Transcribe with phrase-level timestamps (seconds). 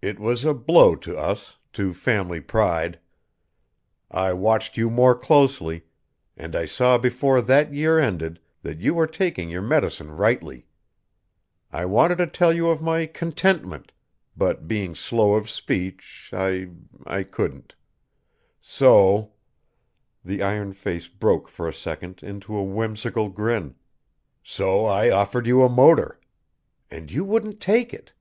[0.00, 3.00] It was a blow to us to family pride.
[4.08, 5.82] I watched you more closely,
[6.36, 10.68] and I saw before that year ended that you were taking your medicine rightly.
[11.72, 13.90] I wanted to tell you of my contentment,
[14.36, 17.74] but being slow of speech I couldn't.
[18.60, 19.32] So"
[20.24, 23.74] the iron face broke for a second into a whimsical grin
[24.44, 26.20] "so I offered you a motor.
[26.92, 28.12] And you wouldn't take it.